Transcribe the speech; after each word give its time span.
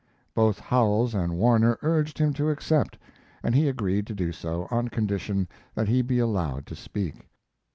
Both 0.33 0.59
Howells 0.59 1.13
and 1.13 1.37
Warner 1.37 1.77
urged 1.83 2.17
him 2.17 2.33
to 2.33 2.49
accept, 2.49 2.97
and 3.43 3.53
he 3.53 3.69
agreed 3.69 4.07
to 4.07 4.15
do 4.15 4.31
so 4.31 4.67
on 4.71 4.87
condition 4.87 5.47
that 5.75 5.87
he 5.89 6.01
be 6.01 6.17
allowed 6.17 6.65
to 6.65 6.75
speak. 6.75 7.29